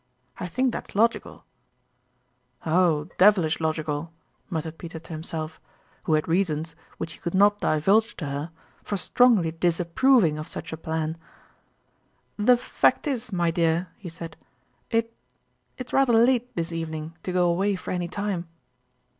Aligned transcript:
I 0.39 0.47
think 0.47 0.71
that's 0.73 0.95
logical?"" 0.95 1.45
Oh, 2.65 3.07
devilish 3.19 3.59
logical!" 3.59 4.11
muttered 4.49 4.79
Peter 4.79 4.97
to 4.97 5.13
himself, 5.13 5.61
who 6.05 6.13
had 6.13 6.27
reasons, 6.27 6.75
which 6.97 7.13
he 7.13 7.19
could 7.19 7.35
not 7.35 7.61
divulge 7.61 8.15
to 8.17 8.25
her, 8.25 8.51
for 8.81 8.97
strongly 8.97 9.51
disapproving 9.51 10.39
of 10.39 10.47
such 10.47 10.73
a 10.73 10.75
plan." 10.77 11.19
The 12.49 12.57
fact 12.57 13.05
is, 13.05 13.31
my 13.31 13.51
dear," 13.51 13.89
he 13.95 14.09
said," 14.09 14.37
it 14.89 15.13
it's 15.77 15.93
rather 15.93 16.13
late 16.13 16.55
this 16.55 16.71
evening 16.71 17.15
to 17.21 17.31
go 17.31 17.47
away 17.47 17.75
for 17.75 17.91
any 17.91 18.07
time 18.07 18.47